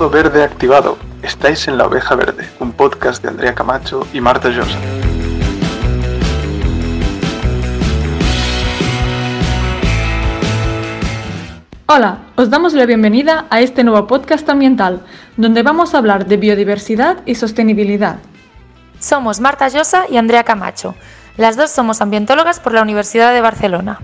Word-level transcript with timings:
Modo 0.00 0.08
verde 0.08 0.42
activado. 0.42 0.96
Estáis 1.22 1.68
en 1.68 1.76
La 1.76 1.84
Oveja 1.84 2.14
Verde, 2.14 2.48
un 2.58 2.72
podcast 2.72 3.22
de 3.22 3.28
Andrea 3.28 3.54
Camacho 3.54 4.06
y 4.14 4.20
Marta 4.22 4.48
Llosa. 4.48 4.78
Hola, 11.84 12.16
os 12.34 12.48
damos 12.48 12.72
la 12.72 12.86
bienvenida 12.86 13.44
a 13.50 13.60
este 13.60 13.84
nuevo 13.84 14.06
podcast 14.06 14.48
ambiental, 14.48 15.02
donde 15.36 15.62
vamos 15.62 15.92
a 15.92 15.98
hablar 15.98 16.24
de 16.24 16.38
biodiversidad 16.38 17.18
y 17.26 17.34
sostenibilidad. 17.34 18.20
Somos 18.98 19.38
Marta 19.38 19.68
Llosa 19.68 20.06
y 20.08 20.16
Andrea 20.16 20.44
Camacho. 20.44 20.94
Las 21.36 21.58
dos 21.58 21.70
somos 21.70 22.00
ambientólogas 22.00 22.58
por 22.58 22.72
la 22.72 22.80
Universidad 22.80 23.34
de 23.34 23.42
Barcelona. 23.42 24.00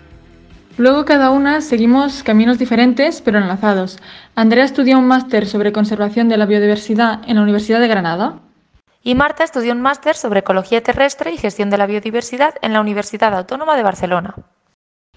Luego 0.78 1.06
cada 1.06 1.30
una 1.30 1.62
seguimos 1.62 2.22
caminos 2.22 2.58
diferentes 2.58 3.22
pero 3.22 3.38
enlazados. 3.38 3.98
Andrea 4.34 4.64
estudió 4.64 4.98
un 4.98 5.08
máster 5.08 5.46
sobre 5.46 5.72
conservación 5.72 6.28
de 6.28 6.36
la 6.36 6.44
biodiversidad 6.44 7.22
en 7.26 7.36
la 7.36 7.42
Universidad 7.42 7.80
de 7.80 7.88
Granada. 7.88 8.40
Y 9.02 9.14
Marta 9.14 9.44
estudió 9.44 9.72
un 9.72 9.80
máster 9.80 10.16
sobre 10.16 10.40
ecología 10.40 10.82
terrestre 10.82 11.32
y 11.32 11.38
gestión 11.38 11.70
de 11.70 11.78
la 11.78 11.86
biodiversidad 11.86 12.56
en 12.60 12.74
la 12.74 12.80
Universidad 12.82 13.34
Autónoma 13.34 13.74
de 13.76 13.84
Barcelona. 13.84 14.34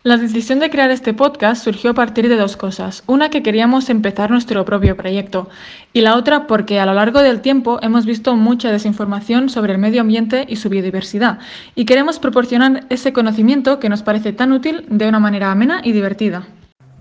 La 0.01 0.15
decisión 0.15 0.59
de 0.59 0.69
crear 0.69 0.91
este 0.91 1.13
podcast 1.13 1.61
surgió 1.61 1.91
a 1.91 1.93
partir 1.93 2.29
de 2.29 2.37
dos 2.37 2.55
cosas. 2.55 3.03
Una 3.05 3.29
que 3.29 3.43
queríamos 3.43 3.89
empezar 3.89 4.31
nuestro 4.31 4.63
propio 4.63 4.95
proyecto 4.95 5.49
y 5.91 5.99
la 5.99 6.15
otra 6.15 6.47
porque 6.47 6.79
a 6.79 6.85
lo 6.85 6.93
largo 6.93 7.21
del 7.21 7.41
tiempo 7.41 7.79
hemos 7.81 8.05
visto 8.05 8.37
mucha 8.37 8.71
desinformación 8.71 9.49
sobre 9.49 9.73
el 9.73 9.77
medio 9.77 9.99
ambiente 9.99 10.45
y 10.47 10.55
su 10.55 10.69
biodiversidad 10.69 11.39
y 11.75 11.83
queremos 11.83 12.17
proporcionar 12.17 12.85
ese 12.89 13.11
conocimiento 13.11 13.79
que 13.79 13.89
nos 13.89 14.01
parece 14.01 14.31
tan 14.31 14.53
útil 14.53 14.85
de 14.87 15.05
una 15.05 15.19
manera 15.19 15.51
amena 15.51 15.81
y 15.83 15.91
divertida. 15.91 16.47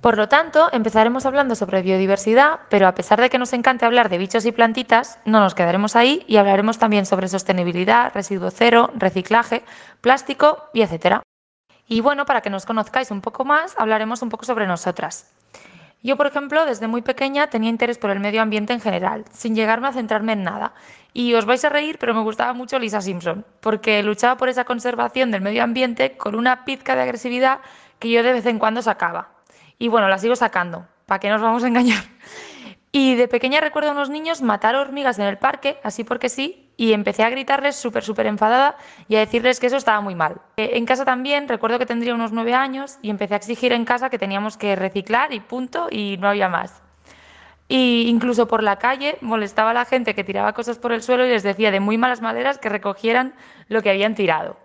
Por 0.01 0.17
lo 0.17 0.29
tanto, 0.29 0.69
empezaremos 0.73 1.25
hablando 1.25 1.55
sobre 1.55 1.83
biodiversidad, 1.83 2.61
pero 2.69 2.89
a 2.89 2.95
pesar 2.97 3.21
de 3.21 3.31
que 3.31 3.39
nos 3.39 3.53
encante 3.53 3.85
hablar 3.85 4.09
de 4.09 4.19
bichos 4.19 4.45
y 4.45 4.51
plantitas, 4.51 5.21
no 5.25 5.39
nos 5.39 5.55
quedaremos 5.55 5.95
ahí 5.95 6.25
y 6.27 6.37
hablaremos 6.39 6.79
también 6.79 7.07
sobre 7.07 7.29
sostenibilidad, 7.29 8.13
residuo 8.13 8.51
cero, 8.51 8.91
reciclaje, 8.97 9.63
plástico 10.01 10.65
y 10.75 10.83
etcétera. 10.83 11.23
Y 11.89 12.03
bueno, 12.03 12.27
para 12.27 12.43
que 12.43 12.51
nos 12.51 12.67
conozcáis 12.67 13.11
un 13.11 13.23
poco 13.23 13.47
más, 13.47 13.75
hablaremos 13.79 14.21
un 14.21 14.29
poco 14.29 14.45
sobre 14.45 14.67
nosotras. 14.67 15.33
Yo, 16.03 16.17
por 16.17 16.27
ejemplo, 16.27 16.65
desde 16.65 16.87
muy 16.87 17.03
pequeña 17.03 17.49
tenía 17.49 17.71
interés 17.71 17.99
por 17.99 18.11
el 18.11 18.21
medio 18.21 18.41
ambiente 18.41 18.73
en 18.73 18.81
general, 18.81 19.25
sin 19.33 19.57
llegarme 19.57 19.89
a 19.89 19.93
centrarme 19.93 20.35
en 20.35 20.45
nada. 20.45 20.75
Y 21.13 21.35
os 21.35 21.45
vais 21.45 21.65
a 21.65 21.71
reír, 21.71 21.99
pero 21.99 22.15
me 22.15 22.23
gustaba 22.23 22.53
mucho 22.53 22.79
Lisa 22.79 23.01
Simpson, 23.01 23.45
porque 23.61 24.03
luchaba 24.03 24.37
por 24.37 24.49
esa 24.49 24.65
conservación 24.65 25.31
del 25.31 25.41
medio 25.41 25.65
ambiente 25.65 26.17
con 26.17 26.35
una 26.37 26.65
pizca 26.65 26.95
de 26.95 27.03
agresividad 27.03 27.61
que 27.99 28.11
yo 28.11 28.23
de 28.23 28.33
vez 28.33 28.47
en 28.47 28.59
cuando 28.59 28.83
sacaba. 28.83 29.31
Y 29.79 29.89
bueno, 29.89 30.09
la 30.09 30.19
sigo 30.19 30.37
sacando, 30.37 30.87
¿para 31.07 31.19
qué 31.19 31.31
nos 31.31 31.41
vamos 31.41 31.65
a 31.65 31.69
engañar? 31.69 32.05
Y 32.91 33.17
de 33.17 33.29
pequeña 33.29 33.61
recuerdo 33.61 33.91
a 33.91 33.93
unos 33.93 34.09
niños 34.09 34.41
matar 34.41 34.75
hormigas 34.75 35.19
en 35.19 35.27
el 35.27 35.37
parque, 35.37 35.79
así 35.83 36.05
porque 36.05 36.29
sí, 36.29 36.73
y 36.79 36.93
empecé 36.93 37.23
a 37.23 37.31
gritarles 37.31 37.77
súper, 37.77 38.03
súper 38.03 38.27
enfadada 38.27 38.77
y 39.09 39.17
a 39.17 39.19
decirles 39.19 39.61
que 39.61 39.67
eso 39.67 39.77
estaba 39.77 40.01
muy 40.01 40.15
mal. 40.15 40.41
Eh, 40.57 40.71
en 40.75 40.87
casa 40.87 41.05
también, 41.05 41.49
recuerdo 41.49 41.79
que 41.79 41.87
tendría 41.87 42.15
unos 42.15 42.33
nueve 42.33 42.55
años 42.55 42.99
y 43.03 43.11
empecé 43.11 43.35
a 43.35 43.37
exigir 43.37 43.73
en 43.73 43.85
casa 43.85 44.09
que 44.09 44.19
teníamos 44.19 44.57
que 44.57 44.75
reciclar 44.75 45.35
y 45.35 45.41
punto, 45.41 45.89
y 45.91 46.17
no 46.19 46.29
había 46.29 46.49
más. 46.49 46.83
Y 47.69 48.07
incluso 48.09 48.49
por 48.49 48.63
la 48.63 48.77
calle 48.77 49.19
molestaba 49.21 49.73
a 49.73 49.75
la 49.75 49.85
gente 49.85 50.15
que 50.15 50.25
tiraba 50.25 50.55
cosas 50.55 50.79
por 50.79 50.93
el 50.93 51.03
suelo 51.03 51.27
y 51.27 51.31
les 51.31 51.43
decía 51.43 51.71
de 51.71 51.81
muy 51.81 51.99
malas 51.99 52.23
maneras 52.23 52.59
que 52.59 52.71
recogieran 52.71 53.35
lo 53.69 53.83
que 53.83 53.91
habían 53.91 54.15
tirado. 54.15 54.57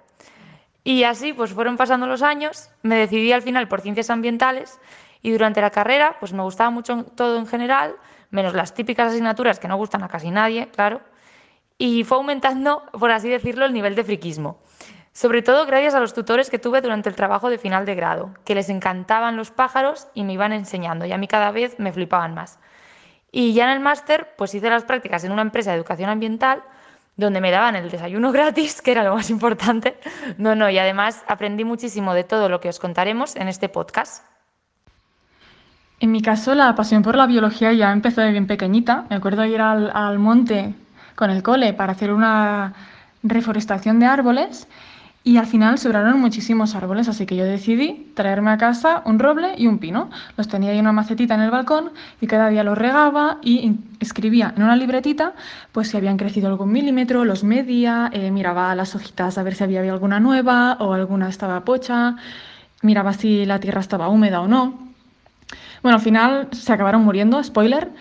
Y 0.83 1.03
así 1.03 1.33
pues 1.33 1.53
fueron 1.53 1.77
pasando 1.77 2.07
los 2.07 2.21
años, 2.21 2.69
me 2.81 2.97
decidí 2.97 3.31
al 3.31 3.41
final 3.41 3.67
por 3.67 3.81
ciencias 3.81 4.09
ambientales 4.09 4.79
y 5.21 5.31
durante 5.31 5.61
la 5.61 5.69
carrera 5.69 6.17
pues 6.19 6.33
me 6.33 6.43
gustaba 6.43 6.69
mucho 6.69 7.05
todo 7.15 7.37
en 7.39 7.47
general, 7.47 7.95
menos 8.31 8.53
las 8.53 8.73
típicas 8.73 9.11
asignaturas 9.11 9.59
que 9.59 9.67
no 9.67 9.77
gustan 9.77 10.03
a 10.03 10.09
casi 10.09 10.29
nadie, 10.29 10.67
claro, 10.67 11.01
y 11.77 12.03
fue 12.03 12.17
aumentando, 12.17 12.83
por 12.99 13.11
así 13.11 13.29
decirlo, 13.29 13.65
el 13.65 13.73
nivel 13.73 13.95
de 13.95 14.03
friquismo. 14.03 14.59
Sobre 15.13 15.41
todo 15.41 15.65
gracias 15.65 15.93
a 15.93 15.99
los 15.99 16.13
tutores 16.13 16.49
que 16.49 16.59
tuve 16.59 16.81
durante 16.81 17.07
el 17.07 17.15
trabajo 17.15 17.49
de 17.49 17.57
final 17.57 17.85
de 17.85 17.95
grado, 17.95 18.33
que 18.45 18.55
les 18.55 18.69
encantaban 18.69 19.37
los 19.37 19.51
pájaros 19.51 20.07
y 20.13 20.23
me 20.23 20.33
iban 20.33 20.53
enseñando, 20.53 21.05
y 21.05 21.11
a 21.11 21.17
mí 21.17 21.27
cada 21.27 21.51
vez 21.51 21.79
me 21.79 21.93
flipaban 21.93 22.33
más. 22.33 22.59
Y 23.31 23.53
ya 23.53 23.65
en 23.65 23.71
el 23.71 23.79
máster, 23.79 24.33
pues 24.37 24.53
hice 24.55 24.69
las 24.69 24.83
prácticas 24.83 25.23
en 25.23 25.31
una 25.31 25.43
empresa 25.43 25.71
de 25.71 25.77
educación 25.77 26.09
ambiental, 26.09 26.63
donde 27.15 27.41
me 27.41 27.51
daban 27.51 27.75
el 27.75 27.89
desayuno 27.89 28.31
gratis, 28.37 28.81
que 28.81 28.91
era 28.91 29.03
lo 29.03 29.15
más 29.15 29.29
importante. 29.29 29.97
No, 30.37 30.55
no, 30.55 30.69
y 30.69 30.77
además 30.77 31.23
aprendí 31.27 31.63
muchísimo 31.63 32.13
de 32.13 32.23
todo 32.23 32.49
lo 32.49 32.59
que 32.59 32.69
os 32.69 32.79
contaremos 32.79 33.35
en 33.35 33.47
este 33.47 33.69
podcast. 33.69 34.25
En 35.99 36.11
mi 36.11 36.21
caso, 36.21 36.53
la 36.53 36.75
pasión 36.75 37.01
por 37.01 37.15
la 37.15 37.27
biología 37.27 37.71
ya 37.71 37.91
empezó 37.91 38.21
de 38.21 38.31
bien 38.31 38.47
pequeñita. 38.47 39.05
Me 39.09 39.15
acuerdo 39.15 39.45
ir 39.45 39.61
al, 39.61 39.89
al 39.93 40.19
monte 40.19 40.73
con 41.15 41.29
el 41.29 41.43
cole 41.43 41.73
para 41.73 41.93
hacer 41.93 42.11
una 42.11 42.73
reforestación 43.23 43.99
de 43.99 44.05
árboles 44.07 44.67
y 45.25 45.37
al 45.37 45.45
final 45.45 45.77
sobraron 45.77 46.19
muchísimos 46.19 46.75
árboles, 46.75 47.07
así 47.07 47.25
que 47.25 47.37
yo 47.37 47.45
decidí 47.45 48.11
traerme 48.13 48.51
a 48.51 48.57
casa 48.57 49.01
un 49.05 49.19
roble 49.19 49.53
y 49.57 49.67
un 49.67 49.79
pino. 49.79 50.09
Los 50.35 50.49
tenía 50.49 50.71
ahí 50.71 50.79
en 50.79 50.85
una 50.85 50.91
macetita 50.91 51.35
en 51.35 51.41
el 51.41 51.49
balcón 51.49 51.91
y 52.19 52.27
cada 52.27 52.49
día 52.49 52.65
los 52.65 52.77
regaba 52.77 53.37
y 53.41 53.77
escribía 54.01 54.53
en 54.57 54.63
una 54.63 54.75
libretita 54.75 55.33
pues 55.71 55.87
si 55.87 55.97
habían 55.97 56.17
crecido 56.17 56.49
algún 56.49 56.73
milímetro, 56.73 57.23
los 57.23 57.45
medía, 57.45 58.09
eh, 58.11 58.31
miraba 58.31 58.75
las 58.75 58.95
hojitas 58.95 59.37
a 59.37 59.43
ver 59.43 59.55
si 59.55 59.63
había 59.63 59.81
alguna 59.81 60.19
nueva 60.19 60.73
o 60.79 60.93
alguna 60.93 61.29
estaba 61.29 61.63
pocha, 61.63 62.17
miraba 62.81 63.13
si 63.13 63.45
la 63.45 63.61
tierra 63.61 63.79
estaba 63.79 64.09
húmeda 64.09 64.41
o 64.41 64.47
no. 64.47 64.93
Bueno, 65.81 65.97
al 65.97 66.03
final 66.03 66.49
se 66.51 66.71
acabaron 66.73 67.01
muriendo, 67.01 67.41
spoiler, 67.43 67.91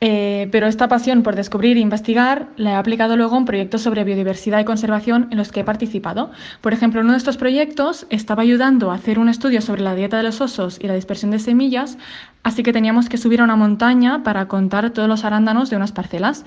eh, 0.00 0.48
pero 0.52 0.68
esta 0.68 0.86
pasión 0.86 1.24
por 1.24 1.34
descubrir 1.34 1.76
e 1.76 1.80
investigar 1.80 2.48
la 2.56 2.72
he 2.72 2.74
aplicado 2.74 3.16
luego 3.16 3.36
en 3.36 3.44
proyectos 3.44 3.82
sobre 3.82 4.04
biodiversidad 4.04 4.60
y 4.60 4.64
conservación 4.64 5.26
en 5.30 5.38
los 5.38 5.50
que 5.50 5.60
he 5.60 5.64
participado. 5.64 6.30
Por 6.60 6.72
ejemplo, 6.72 7.00
en 7.00 7.06
uno 7.06 7.14
de 7.14 7.18
estos 7.18 7.36
proyectos 7.36 8.06
estaba 8.08 8.42
ayudando 8.42 8.92
a 8.92 8.94
hacer 8.94 9.18
un 9.18 9.28
estudio 9.28 9.60
sobre 9.60 9.82
la 9.82 9.96
dieta 9.96 10.16
de 10.16 10.22
los 10.22 10.40
osos 10.40 10.78
y 10.80 10.86
la 10.86 10.94
dispersión 10.94 11.32
de 11.32 11.40
semillas, 11.40 11.98
así 12.44 12.62
que 12.62 12.72
teníamos 12.72 13.08
que 13.08 13.18
subir 13.18 13.40
a 13.40 13.44
una 13.44 13.56
montaña 13.56 14.22
para 14.22 14.46
contar 14.46 14.90
todos 14.90 15.08
los 15.08 15.24
arándanos 15.24 15.68
de 15.68 15.76
unas 15.76 15.92
parcelas. 15.92 16.44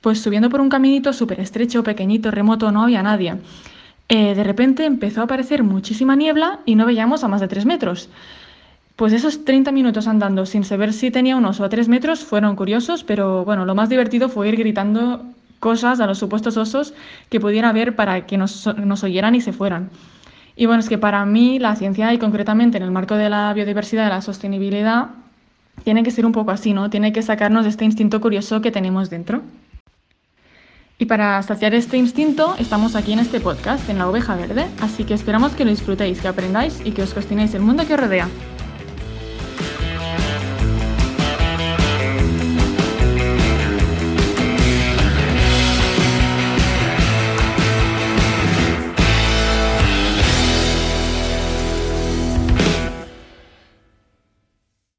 Pues 0.00 0.20
subiendo 0.20 0.50
por 0.50 0.60
un 0.60 0.68
caminito 0.68 1.12
súper 1.12 1.40
estrecho, 1.40 1.82
pequeñito, 1.82 2.30
remoto, 2.30 2.70
no 2.72 2.82
había 2.82 3.02
nadie. 3.02 3.36
Eh, 4.08 4.34
de 4.34 4.44
repente 4.44 4.84
empezó 4.84 5.22
a 5.22 5.24
aparecer 5.24 5.62
muchísima 5.62 6.14
niebla 6.14 6.60
y 6.66 6.74
no 6.74 6.84
veíamos 6.84 7.24
a 7.24 7.28
más 7.28 7.40
de 7.40 7.48
tres 7.48 7.64
metros. 7.64 8.10
Pues 8.96 9.12
esos 9.12 9.44
30 9.44 9.72
minutos 9.72 10.06
andando 10.06 10.46
sin 10.46 10.64
saber 10.64 10.92
si 10.92 11.10
tenía 11.10 11.36
un 11.36 11.44
oso 11.44 11.64
a 11.64 11.68
3 11.68 11.88
metros 11.88 12.24
fueron 12.24 12.54
curiosos, 12.54 13.02
pero 13.02 13.44
bueno, 13.44 13.66
lo 13.66 13.74
más 13.74 13.88
divertido 13.88 14.28
fue 14.28 14.48
ir 14.48 14.56
gritando 14.56 15.24
cosas 15.58 15.98
a 15.98 16.06
los 16.06 16.18
supuestos 16.18 16.56
osos 16.56 16.94
que 17.28 17.40
pudiera 17.40 17.70
haber 17.70 17.96
para 17.96 18.26
que 18.26 18.36
nos, 18.36 18.66
nos 18.76 19.02
oyeran 19.02 19.34
y 19.34 19.40
se 19.40 19.52
fueran. 19.52 19.90
Y 20.54 20.66
bueno, 20.66 20.80
es 20.80 20.88
que 20.88 20.98
para 20.98 21.24
mí 21.26 21.58
la 21.58 21.74
ciencia 21.74 22.12
y 22.12 22.18
concretamente 22.18 22.76
en 22.76 22.84
el 22.84 22.92
marco 22.92 23.16
de 23.16 23.28
la 23.28 23.52
biodiversidad 23.52 24.06
y 24.06 24.10
la 24.10 24.20
sostenibilidad 24.20 25.08
tiene 25.82 26.04
que 26.04 26.12
ser 26.12 26.24
un 26.24 26.32
poco 26.32 26.52
así, 26.52 26.72
¿no? 26.72 26.88
Tiene 26.88 27.12
que 27.12 27.22
sacarnos 27.22 27.64
de 27.64 27.70
este 27.70 27.84
instinto 27.84 28.20
curioso 28.20 28.60
que 28.60 28.70
tenemos 28.70 29.10
dentro. 29.10 29.42
Y 30.96 31.06
para 31.06 31.42
saciar 31.42 31.74
este 31.74 31.96
instinto, 31.96 32.54
estamos 32.60 32.94
aquí 32.94 33.12
en 33.12 33.18
este 33.18 33.40
podcast, 33.40 33.88
en 33.90 33.98
la 33.98 34.08
oveja 34.08 34.36
verde, 34.36 34.66
así 34.80 35.02
que 35.02 35.14
esperamos 35.14 35.52
que 35.52 35.64
lo 35.64 35.72
disfrutéis, 35.72 36.20
que 36.20 36.28
aprendáis 36.28 36.80
y 36.84 36.92
que 36.92 37.02
os 37.02 37.12
cuestionéis 37.12 37.52
el 37.54 37.62
mundo 37.62 37.84
que 37.84 37.94
os 37.94 38.00
rodea. 38.00 38.28